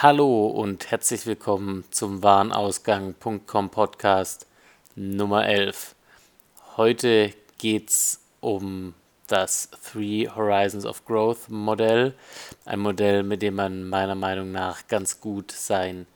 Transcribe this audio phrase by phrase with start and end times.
[0.00, 4.46] Hallo und herzlich willkommen zum Warenausgang.com Podcast
[4.94, 5.96] Nummer 11.
[6.76, 8.94] Heute geht es um
[9.26, 12.14] das Three Horizons of Growth Modell,
[12.64, 16.06] ein Modell, mit dem man meiner Meinung nach ganz gut sein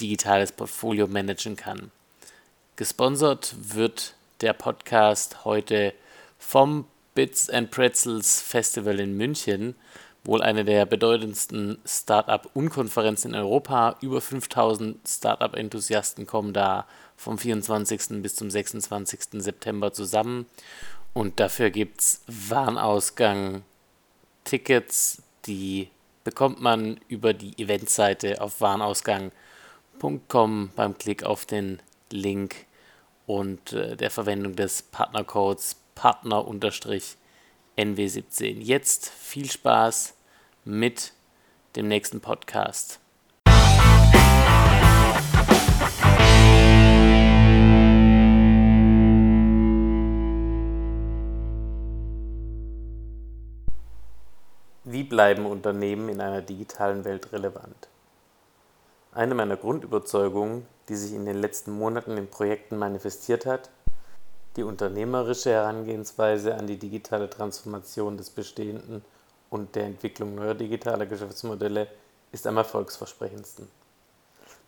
[0.00, 1.92] digitales Portfolio managen kann.
[2.74, 5.94] Gesponsert wird der Podcast heute
[6.36, 6.84] vom
[7.14, 9.76] Bits and Pretzels Festival in München
[10.24, 13.96] wohl eine der bedeutendsten Startup-Unkonferenzen in Europa.
[14.00, 18.20] Über 5000 Startup-Enthusiasten kommen da vom 24.
[18.22, 19.40] bis zum 26.
[19.42, 20.46] September zusammen.
[21.12, 25.90] Und dafür gibt es Warenausgang-Tickets, die
[26.24, 32.66] bekommt man über die Eventseite auf warenausgang.com beim Klick auf den Link
[33.26, 38.60] und äh, der Verwendung des Partnercodes Partner-NW17.
[38.60, 40.14] Jetzt viel Spaß
[40.64, 41.12] mit
[41.76, 42.98] dem nächsten Podcast.
[54.84, 57.88] Wie bleiben Unternehmen in einer digitalen Welt relevant?
[59.12, 63.70] Eine meiner Grundüberzeugungen, die sich in den letzten Monaten in Projekten manifestiert hat,
[64.56, 69.04] die unternehmerische Herangehensweise an die digitale Transformation des Bestehenden
[69.54, 71.86] und der Entwicklung neuer digitaler Geschäftsmodelle
[72.32, 73.68] ist am erfolgsversprechendsten.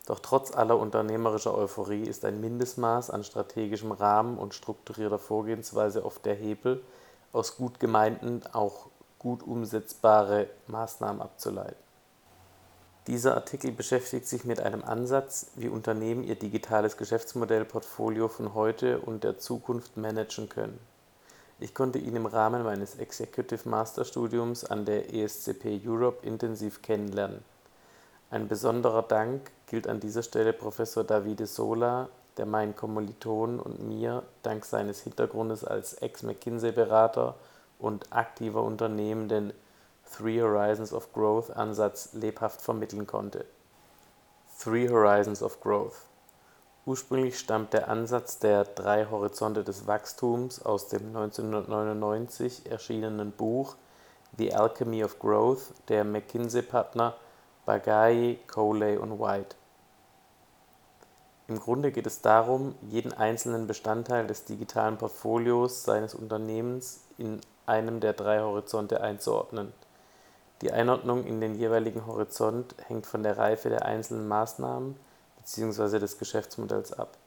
[0.05, 6.25] Doch trotz aller unternehmerischer Euphorie ist ein Mindestmaß an strategischem Rahmen und strukturierter Vorgehensweise oft
[6.25, 6.81] der Hebel,
[7.33, 8.87] aus gut gemeinten, auch
[9.19, 11.75] gut umsetzbare Maßnahmen abzuleiten.
[13.07, 19.25] Dieser Artikel beschäftigt sich mit einem Ansatz, wie Unternehmen ihr digitales Geschäftsmodellportfolio von heute und
[19.25, 20.79] der Zukunft managen können.
[21.59, 27.43] Ich konnte ihn im Rahmen meines Executive Master Studiums an der ESCP Europe intensiv kennenlernen.
[28.29, 34.21] Ein besonderer Dank gilt an dieser Stelle Professor Davide Sola, der meinen Kommilitonen und mir
[34.43, 37.33] dank seines Hintergrundes als Ex-McKinsey-Berater
[37.79, 39.51] und aktiver Unternehmen den
[40.15, 43.45] Three Horizons of Growth Ansatz lebhaft vermitteln konnte.
[44.59, 46.06] Three Horizons of Growth
[46.87, 53.75] Ursprünglich stammt der Ansatz der Drei Horizonte des Wachstums aus dem 1999 erschienenen Buch
[54.37, 57.13] The Alchemy of Growth der McKinsey-Partner
[57.65, 59.57] Bagayi, Coley und White.
[61.49, 67.99] Im Grunde geht es darum, jeden einzelnen Bestandteil des digitalen Portfolios seines Unternehmens in einem
[67.99, 69.73] der drei Horizonte einzuordnen.
[70.61, 74.95] Die Einordnung in den jeweiligen Horizont hängt von der Reife der einzelnen Maßnahmen
[75.47, 75.99] bzw.
[75.99, 77.17] des Geschäftsmodells ab.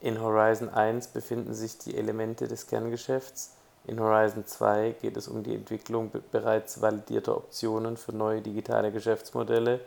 [0.00, 3.52] In Horizon 1 befinden sich die Elemente des Kerngeschäfts,
[3.84, 9.80] in Horizon 2 geht es um die Entwicklung bereits validierter Optionen für neue digitale Geschäftsmodelle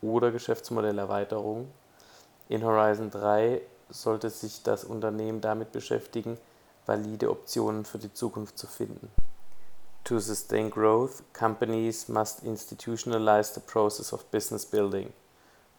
[0.00, 1.70] oder Geschäftsmodellerweiterung.
[2.48, 3.60] In Horizon 3
[3.90, 6.38] sollte sich das Unternehmen damit beschäftigen,
[6.86, 9.10] valide Optionen für die Zukunft zu finden.
[10.04, 15.12] To sustain growth, companies must institutionalize the process of business building.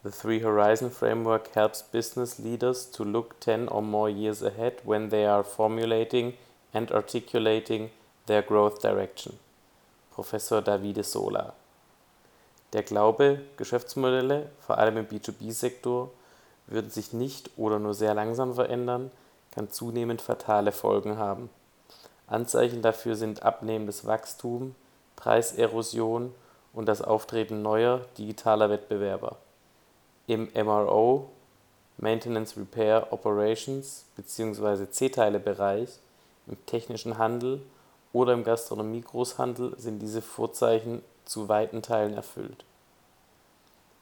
[0.04, 5.08] The Three Horizon Framework helps business leaders to look 10 or more years ahead when
[5.08, 6.34] they are formulating
[6.74, 7.88] and articulating
[8.26, 9.38] their growth direction.
[10.12, 11.54] Professor Davide Sola.
[12.74, 16.10] Der Glaube, Geschäftsmodelle, vor allem im B2B-Sektor,
[16.66, 19.10] würden sich nicht oder nur sehr langsam verändern,
[19.52, 21.48] kann zunehmend fatale Folgen haben.
[22.26, 24.74] Anzeichen dafür sind abnehmendes Wachstum,
[25.16, 26.34] Preiserosion
[26.74, 29.38] und das Auftreten neuer digitaler Wettbewerber
[30.26, 31.30] im MRO
[31.98, 34.90] (Maintenance Repair Operations) bzw.
[34.90, 35.90] C-Teile-Bereich,
[36.46, 37.62] im technischen Handel
[38.12, 42.64] oder im Gastronomie-Großhandel sind diese Vorzeichen zu weiten Teilen erfüllt.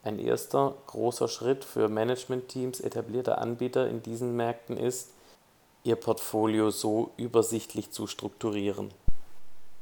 [0.05, 5.11] Ein erster großer Schritt für Managementteams etablierter Anbieter in diesen Märkten ist,
[5.85, 8.91] ihr Portfolio so übersichtlich zu strukturieren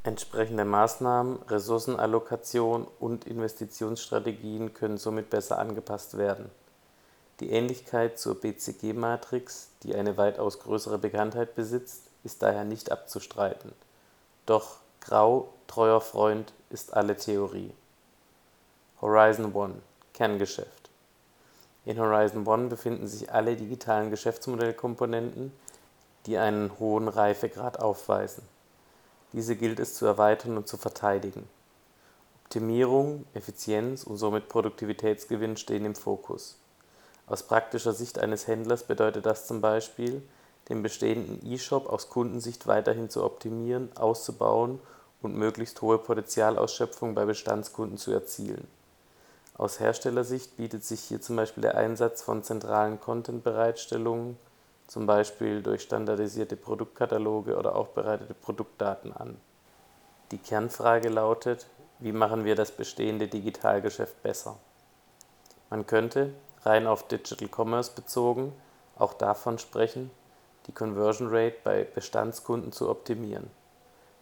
[0.03, 6.51] Entsprechende Maßnahmen, Ressourcenallokation und Investitionsstrategien können somit besser angepasst werden.
[7.41, 13.73] Die Ähnlichkeit zur BCG-Matrix, die eine weitaus größere Bekanntheit besitzt, ist daher nicht abzustreiten.
[14.47, 17.75] Doch grau, treuer Freund ist alle Theorie.
[19.03, 19.83] Horizon One
[20.15, 20.89] Kerngeschäft
[21.85, 25.53] In Horizon One befinden sich alle digitalen Geschäftsmodellkomponenten,
[26.25, 28.49] die einen hohen Reifegrad aufweisen
[29.33, 31.49] diese gilt es zu erweitern und zu verteidigen.
[32.45, 36.59] Optimierung, Effizienz und somit Produktivitätsgewinn stehen im Fokus.
[37.27, 40.21] Aus praktischer Sicht eines Händlers bedeutet das zum Beispiel,
[40.69, 44.81] den bestehenden E-Shop aus Kundensicht weiterhin zu optimieren, auszubauen
[45.23, 48.67] und möglichst hohe Potenzialausschöpfung bei Bestandskunden zu erzielen.
[49.55, 54.37] Aus Herstellersicht bietet sich hier zum Beispiel der Einsatz von zentralen Content-Bereitstellungen,
[54.91, 59.41] zum Beispiel durch standardisierte Produktkataloge oder aufbereitete Produktdaten an.
[60.33, 61.69] Die Kernfrage lautet,
[62.01, 64.57] wie machen wir das bestehende Digitalgeschäft besser?
[65.71, 66.33] Man könnte,
[66.65, 68.53] rein auf Digital Commerce bezogen,
[68.97, 70.11] auch davon sprechen,
[70.67, 73.49] die Conversion Rate bei Bestandskunden zu optimieren.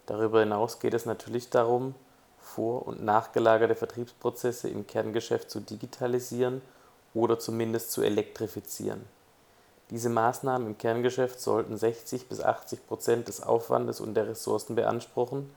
[0.05, 1.94] Darüber hinaus geht es natürlich darum,
[2.37, 6.61] vor- und nachgelagerte Vertriebsprozesse im Kerngeschäft zu digitalisieren
[7.15, 9.06] oder zumindest zu elektrifizieren.
[9.90, 15.50] Diese Maßnahmen im Kerngeschäft sollten 60 bis 80 Prozent des Aufwandes und der Ressourcen beanspruchen,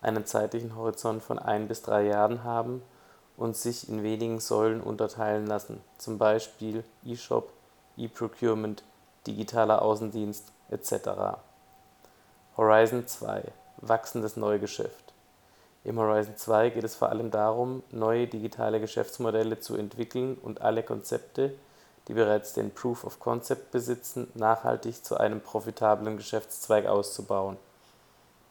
[0.00, 2.82] einen zeitlichen Horizont von ein bis drei Jahren haben
[3.36, 7.52] und sich in wenigen Säulen unterteilen lassen, zum Beispiel E-Shop,
[7.96, 8.84] E-Procurement,
[9.26, 11.38] digitaler Außendienst etc.
[12.56, 13.44] Horizon 2
[13.78, 15.12] Wachsendes Neugeschäft
[15.82, 20.84] Im Horizon 2 geht es vor allem darum, neue digitale Geschäftsmodelle zu entwickeln und alle
[20.84, 21.54] Konzepte,
[22.12, 27.56] die bereits den Proof of Concept besitzen, nachhaltig zu einem profitablen Geschäftszweig auszubauen.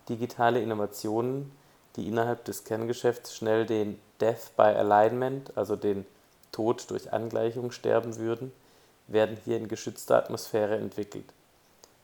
[0.09, 1.51] Digitale Innovationen,
[1.95, 6.07] die innerhalb des Kerngeschäfts schnell den Death by Alignment, also den
[6.51, 8.51] Tod durch Angleichung sterben würden,
[9.05, 11.31] werden hier in geschützter Atmosphäre entwickelt.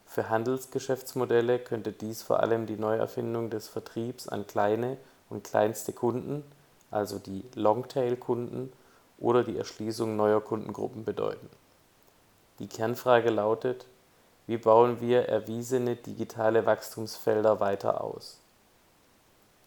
[0.06, 4.98] Für Handelsgeschäftsmodelle könnte dies vor allem die Neuerfindung des Vertriebs an kleine
[5.32, 6.44] und kleinste Kunden,
[6.92, 8.72] also die Longtail-Kunden,
[9.20, 11.50] oder die Erschließung neuer Kundengruppen bedeuten.
[12.60, 13.86] Die Kernfrage lautet,
[14.46, 18.40] wie bauen wir erwiesene digitale Wachstumsfelder weiter aus?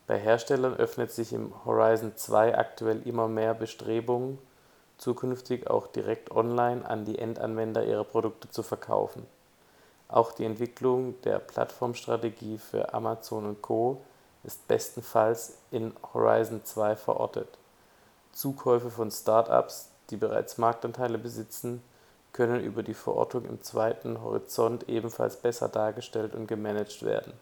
[0.06, 4.38] Bei Herstellern öffnet sich im Horizon 2 aktuell immer mehr Bestrebungen
[5.00, 9.26] zukünftig auch direkt online an die Endanwender ihre Produkte zu verkaufen.
[10.08, 14.02] Auch die Entwicklung der Plattformstrategie für Amazon und Co.
[14.42, 17.59] ist bestenfalls in Horizon 2 verortet.
[18.40, 21.82] Zukäufe von Start-ups, die bereits Marktanteile besitzen,
[22.32, 27.34] können über die Verortung im zweiten Horizont ebenfalls besser dargestellt und gemanagt werden.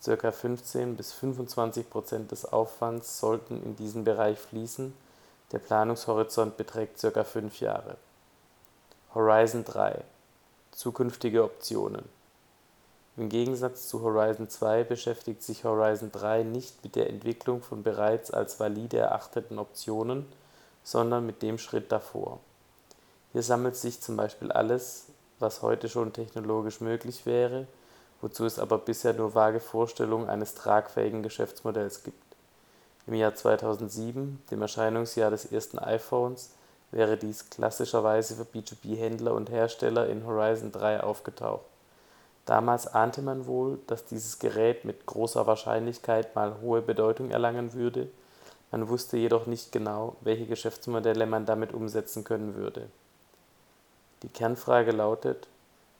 [0.00, 4.94] Circa 15 bis 25 Prozent des Aufwands sollten in diesen Bereich fließen
[5.52, 7.98] der Planungshorizont beträgt circa fünf Jahre.
[9.14, 10.02] Horizon 3
[10.72, 12.08] Zukünftige Optionen
[13.16, 18.30] Im Gegensatz zu Horizon 2 beschäftigt sich Horizon 3 nicht mit der Entwicklung von bereits
[18.30, 20.26] als valide erachteten Optionen,
[20.84, 22.40] sondern mit dem Schritt davor.
[23.32, 25.06] Hier sammelt sich zum Beispiel alles,
[25.38, 27.66] was heute schon technologisch möglich wäre,
[28.20, 32.26] wozu es aber bisher nur vage Vorstellungen eines tragfähigen Geschäftsmodells gibt
[33.06, 36.50] im Jahr 2007, dem Erscheinungsjahr des ersten iPhones,
[36.90, 41.64] wäre dies klassischerweise für B2B-Händler und Hersteller in Horizon 3 aufgetaucht.
[42.46, 48.08] Damals ahnte man wohl, dass dieses Gerät mit großer Wahrscheinlichkeit mal hohe Bedeutung erlangen würde,
[48.72, 52.88] man wusste jedoch nicht genau, welche Geschäftsmodelle man damit umsetzen können würde.
[54.22, 55.46] Die Kernfrage lautet,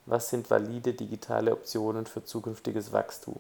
[0.05, 3.37] was sind valide digitale Optionen für zukünftiges Wachstum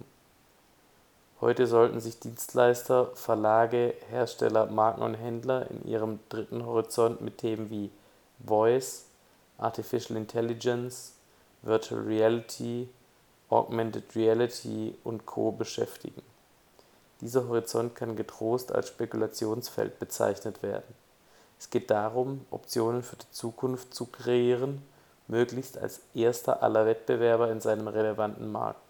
[1.38, 7.68] Heute sollten sich Dienstleister, Verlage, Hersteller, Marken und Händler in ihrem dritten Horizont mit Themen
[7.68, 7.90] wie
[8.42, 9.04] Voice,
[9.58, 11.12] Artificial Intelligence,
[11.66, 12.88] Virtual Reality,
[13.48, 15.52] Augmented Reality und Co.
[15.52, 16.22] beschäftigen.
[17.20, 20.94] Dieser Horizont kann getrost als Spekulationsfeld bezeichnet werden.
[21.58, 24.82] Es geht darum, Optionen für die Zukunft zu kreieren,
[25.28, 28.86] möglichst als erster aller Wettbewerber in seinem relevanten Markt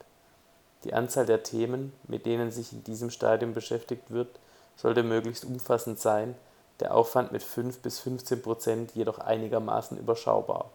[0.86, 4.28] die Anzahl der Themen, mit denen sich in diesem Stadium beschäftigt wird,
[4.76, 6.36] sollte möglichst umfassend sein,
[6.78, 10.70] der Aufwand mit 5 bis 15 Prozent jedoch einigermaßen überschaubar.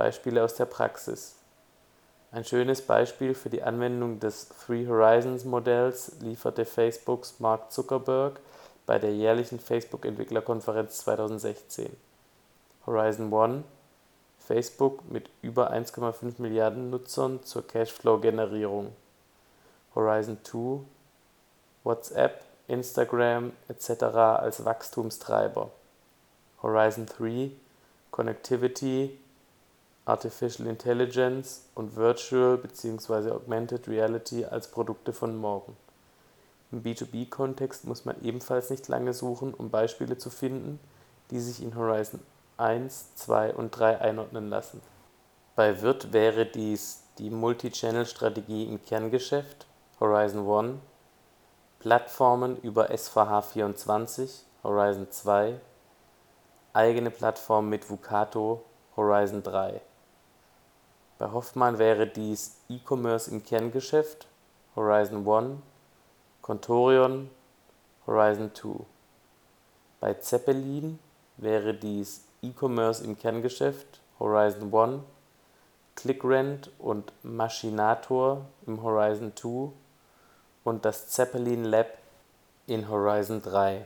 [0.00, 1.36] Beispiele aus der Praxis
[2.32, 8.40] Ein schönes Beispiel für die Anwendung des Three Horizons Modells lieferte Facebooks Mark Zuckerberg
[8.86, 11.94] bei der jährlichen Facebook-Entwicklerkonferenz 2016.
[12.86, 13.64] Horizon 1
[14.38, 18.92] Facebook mit über 1,5 Milliarden Nutzern zur Cashflow-Generierung,
[19.94, 20.80] Horizon 2,
[21.84, 24.02] WhatsApp, Instagram etc.
[24.04, 25.70] als Wachstumstreiber,
[26.62, 27.50] Horizon 3,
[28.10, 29.19] Connectivity,
[30.06, 33.30] Artificial Intelligence und Virtual bzw.
[33.30, 35.76] Augmented Reality als Produkte von morgen.
[36.72, 40.80] Im B2B-Kontext muss man ebenfalls nicht lange suchen, um Beispiele zu finden,
[41.30, 42.20] die sich in Horizon
[42.56, 44.80] 1, 2 und 3 einordnen lassen.
[45.56, 49.66] Bei Wirt wäre dies die Multichannel-Strategie im Kerngeschäft
[50.00, 50.78] (Horizon 1),
[51.80, 55.60] Plattformen über SVH24 (Horizon 2),
[56.72, 58.62] eigene Plattform mit Vucato
[58.96, 59.80] (Horizon 3).
[61.20, 64.26] Bei Hoffmann wäre dies E-Commerce im Kerngeschäft
[64.74, 65.60] (Horizon 1),
[66.40, 67.28] Contorion
[68.06, 68.86] (Horizon 2).
[70.00, 70.98] Bei Zeppelin
[71.36, 75.04] wäre dies E-Commerce im Kerngeschäft (Horizon One),
[75.94, 79.72] ClickRent und Machinator im Horizon 2
[80.64, 81.98] und das Zeppelin Lab
[82.66, 83.84] in Horizon 3.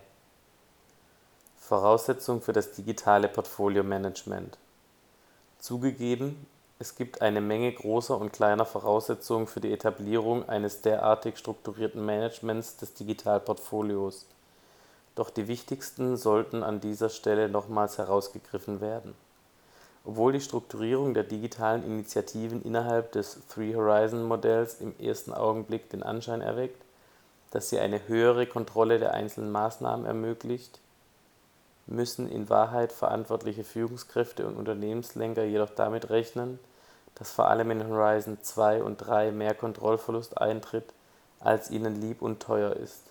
[1.56, 4.56] Voraussetzung für das digitale Portfolio-Management
[5.58, 6.46] Zugegeben,
[6.84, 12.76] es gibt eine Menge großer und kleiner Voraussetzungen für die Etablierung eines derartig strukturierten Managements
[12.76, 14.26] des Digitalportfolios,
[15.14, 19.14] doch die wichtigsten sollten an dieser Stelle nochmals herausgegriffen werden.
[20.04, 26.82] Obwohl die Strukturierung der digitalen Initiativen innerhalb des Three-Horizon-Modells im ersten Augenblick den Anschein erweckt,
[27.50, 30.80] dass sie eine höhere Kontrolle der einzelnen Maßnahmen ermöglicht
[31.86, 36.58] müssen in Wahrheit verantwortliche Führungskräfte und Unternehmenslenker jedoch damit rechnen,
[37.14, 40.92] dass vor allem in Horizon 2 und 3 mehr Kontrollverlust eintritt,
[41.40, 43.02] als ihnen lieb und teuer ist.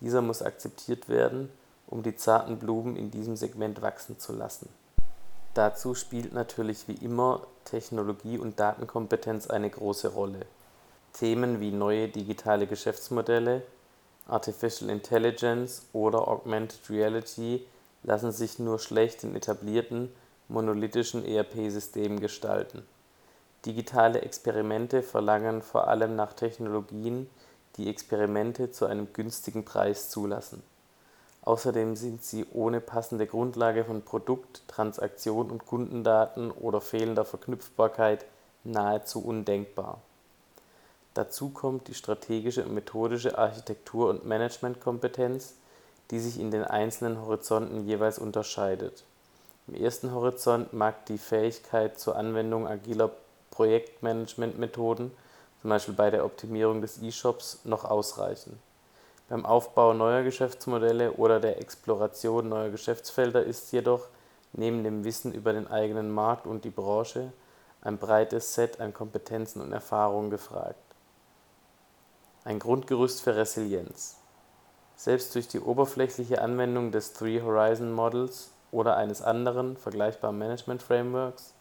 [0.00, 1.50] Dieser muss akzeptiert werden,
[1.86, 4.68] um die zarten Blumen in diesem Segment wachsen zu lassen.
[5.54, 10.40] Dazu spielt natürlich wie immer Technologie und Datenkompetenz eine große Rolle.
[11.14, 13.62] Themen wie neue digitale Geschäftsmodelle,
[14.28, 17.64] Artificial Intelligence oder Augmented Reality
[18.02, 20.12] lassen sich nur schlecht in etablierten,
[20.48, 22.86] monolithischen ERP-Systemen gestalten.
[23.66, 27.28] Digitale Experimente verlangen vor allem nach Technologien,
[27.76, 30.62] die Experimente zu einem günstigen Preis zulassen.
[31.42, 38.24] Außerdem sind sie ohne passende Grundlage von Produkt-, Transaktion und Kundendaten oder fehlender Verknüpfbarkeit
[38.64, 40.00] nahezu undenkbar.
[41.14, 45.54] Dazu kommt die strategische und methodische Architektur und Managementkompetenz
[46.10, 49.04] die sich in den einzelnen Horizonten jeweils unterscheidet.
[49.66, 53.10] Im ersten Horizont mag die Fähigkeit zur Anwendung agiler
[53.56, 55.10] Projektmanagementmethoden
[55.60, 58.60] zum Beispiel bei der Optimierung des E-Shops, noch ausreichen.
[59.28, 64.06] Beim Aufbau neuer Geschäftsmodelle oder der Exploration neuer Geschäftsfelder ist jedoch
[64.52, 67.32] neben dem Wissen über den eigenen Markt und die Branche
[67.80, 70.76] ein breites Set an Kompetenzen und Erfahrungen gefragt.
[72.44, 74.18] Ein Grundgerüst für Resilienz
[74.96, 81.55] selbst durch die oberflächliche Anwendung des Three-Horizon-Modells oder eines anderen, vergleichbaren Management-Frameworks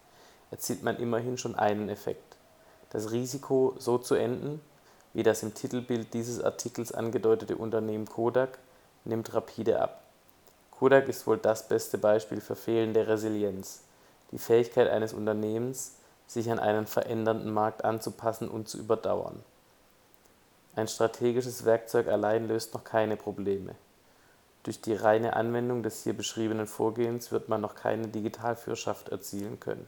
[0.55, 2.37] erzielt man immerhin schon einen Effekt:
[2.89, 4.61] Das Risiko, so zu enden,
[5.13, 8.57] wie das im Titelbild dieses Artikels angedeutete Unternehmen Kodak,
[9.03, 10.01] nimmt rapide ab.
[10.71, 13.81] Kodak ist wohl das beste Beispiel für fehlende Resilienz,
[14.31, 15.95] die Fähigkeit eines Unternehmens,
[16.27, 19.43] sich an einen verändernden Markt anzupassen und zu überdauern
[20.75, 23.75] ein strategisches Werkzeug allein löst noch keine Probleme.
[24.63, 29.87] Durch die reine Anwendung des hier beschriebenen Vorgehens wird man noch keine Digitalführerschaft erzielen können.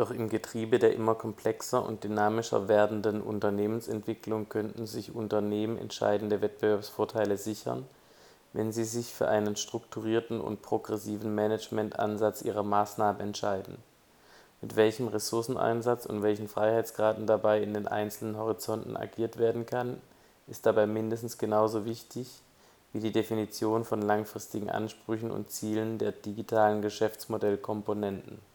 [0.00, 7.36] Doch im Getriebe der immer komplexer und dynamischer werdenden Unternehmensentwicklung könnten sich Unternehmen entscheidende Wettbewerbsvorteile
[7.36, 7.86] sichern,
[8.54, 13.76] wenn sie sich für einen strukturierten und progressiven Managementansatz ihrer Maßnahmen entscheiden.
[14.62, 20.00] Mit welchem Ressourceneinsatz und welchen Freiheitsgraden dabei in den einzelnen Horizonten agiert werden kann,
[20.46, 22.40] ist dabei mindestens genauso wichtig
[22.94, 28.49] wie die Definition von langfristigen Ansprüchen und Zielen der digitalen Geschäftsmodellkomponenten